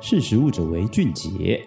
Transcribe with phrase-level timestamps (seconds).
[0.00, 1.60] 识时务者为俊杰。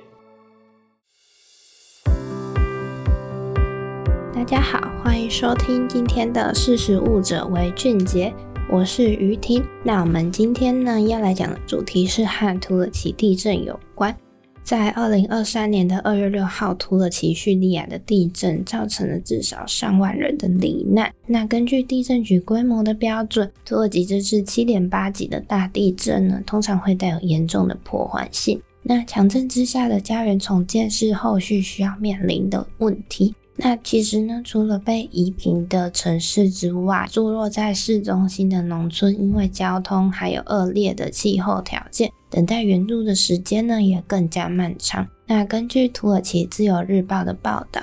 [4.33, 8.33] 大家好，欢迎收听今天的识时务者为俊杰，
[8.69, 9.61] 我是于婷。
[9.83, 14.15] 那我们今天呢要来讲的主题是和土耳其地震有关。
[14.63, 21.11] 在二零二三年的二月六号，土耳其叙利亚的地震造成了至少上万人的罹难。
[21.27, 28.61] 那根据地震局规模的标准，土耳其这次七点八级的大地震呢，通常会带有严重的破坏性。
[28.83, 33.35] 那强震之下的家园重建是后续需要面临的问题。
[33.57, 45.07] 那其实呢，除了被夷平的城市之外，坐落在市中心的农村，因为交通还有恶劣的气候条件，等待援助的时间呢也更加漫长。
[45.27, 47.81] 那根据土耳其自由日报的报道，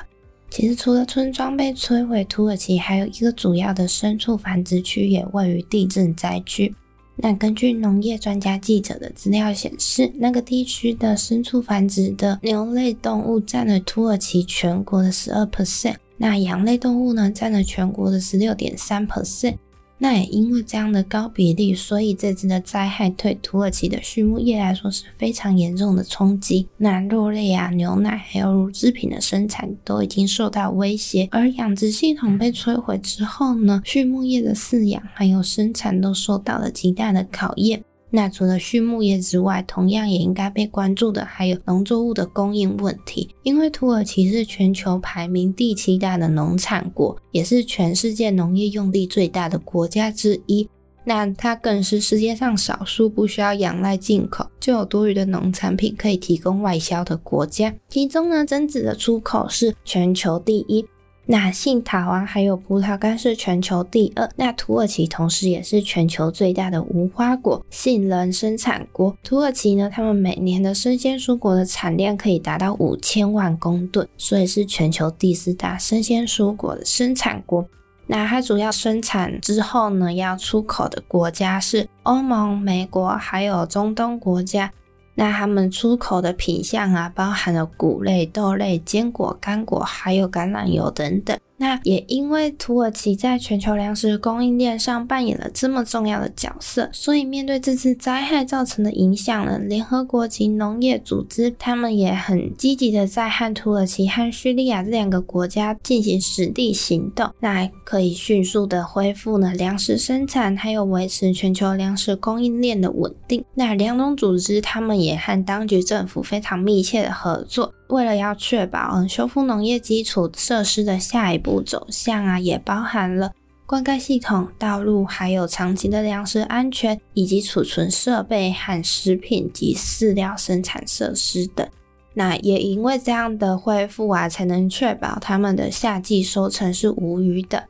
[0.51, 6.75] 其实除了村庄被摧毁，土耳其还有一个主要的牲畜繁殖区也位于地震灾区。
[7.21, 19.57] 那根据农业专家记者的资料显示，那个地区的牲畜繁殖的牛类动物占了土耳其全国的十二 percent，那羊类动物呢占了全国的十六点三 percent。
[19.99, 26.69] 那也因为这样的高比例，所以这次的灾害对土耳其的畜牧业来说是非常严重的冲击。
[26.77, 37.83] 那肉类啊、牛奶还有乳制品的生产都已经受到威胁，而养殖系统被摧毁之后呢，畜牧业的饲养还有生产都受到了极大的考验。
[38.11, 43.29] 那除了畜牧业之外，同样也应该被关注的还有农作物的供应问题。
[43.43, 50.69] 因为土耳其是全球排名第七大的农产国，也是全世界农业用地最大的国家之一。
[51.05, 57.75] 那它更是世界上少数不需要仰赖进口就有多余的农产品可以提供外销的国家。
[57.89, 60.85] 其中呢，榛子的出口是全球第一。
[61.31, 64.27] 那杏桃啊，还有葡萄干是全球第二。
[64.37, 69.15] 那土耳其同时也是全球最大的无花果、杏仁生产国。
[69.23, 77.69] 土耳其呢，他们每年的生鲜蔬果的产量可以达到五千万公吨，所以是全球第四大生鲜蔬果的生产国。
[78.07, 84.73] 那它主要生产之后呢，要出口的国家是欧盟、美国，还有中东国家。
[85.19, 91.37] 那他们出口的品相啊，包含了谷类、豆类、坚果、干果，还有橄榄油等等。
[91.59, 113.45] 那也因为土耳其在全球粮食供应链上扮演了这么重要的角色，所以面对这次灾害造成的影响呢，联合国及农业组织他们也很积极的在和土耳其和叙利亚这两个国家进行实地行动，那可以迅速的恢复呢粮食生产，还有维持全球粮食供应链的稳定。
[113.55, 117.75] 那两种组织他们也和当局政府非常密切的合作。
[117.89, 123.33] 为了要确保嗯修复农业基础设施的下一步走向啊，也包含了
[123.67, 131.69] 灌溉系统、道路，还有长期的粮食安全，以及储存设备和食品及饲料生产设施等。
[132.15, 137.65] 那也因为这样的恢复啊，才能确保他们的夏季收成是无虞的。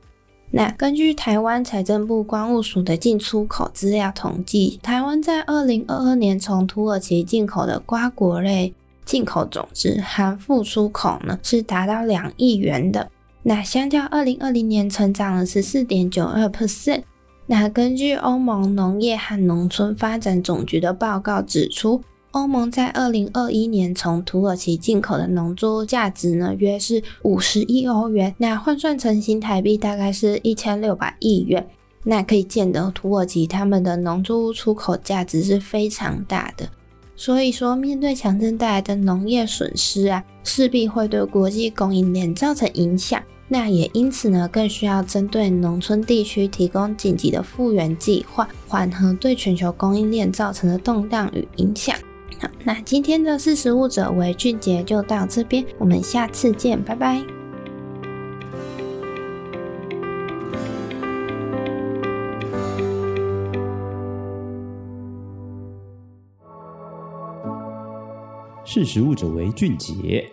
[0.51, 8.73] 那根据台湾财政部关务署的进出口资料统计，台湾在二零二二年从土耳其进口的瓜果类。
[9.09, 13.11] 进口总值含附出口呢，是达到两亿元的，
[13.43, 17.05] 那相较二零二零年成长了十四点九二 percent。
[17.47, 22.03] 那根据欧盟农业和农村发展总局的报告指出，
[22.33, 31.67] 欧盟在二零二一年从土耳其进口的农作物价值呢，约是五十亿欧元，那换算成新台币大概是一千六百亿元。
[32.05, 36.69] 那可以见得土耳其他们的农作物出口价值是非常大的。
[37.21, 43.21] 所以说，面对强震带来的农业损失啊，势必会对国际供应链造成影响。
[43.49, 51.97] 那也因此呢，更需要针对农村地区提供紧急的复原计划，缓和对全球供应链造成的动荡与影响。
[52.39, 57.38] 好，那今天的识食物者为俊杰就到这边，我们下次见，拜拜。
[68.71, 70.31] 识时务者为俊杰。